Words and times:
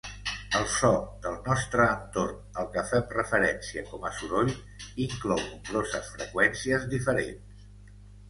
El 0.59 0.63
so 0.75 0.89
del 1.25 1.35
nostre 1.47 1.83
entorn 1.95 2.57
al 2.61 2.69
que 2.77 2.83
fem 2.93 3.03
referència 3.17 3.83
com 3.91 4.07
a 4.09 4.11
"soroll" 4.21 4.49
inclou 5.05 5.41
nombroses 5.43 6.09
freqüències 6.15 6.89
diferents. 6.95 7.63